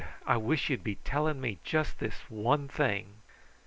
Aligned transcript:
How 0.25 0.33
I 0.33 0.37
wish 0.37 0.71
You'd 0.71 0.83
be 0.83 0.95
telling 0.95 1.39
me 1.39 1.59
just 1.63 1.99
this 1.99 2.21
one 2.27 2.67
thing!" 2.67 3.17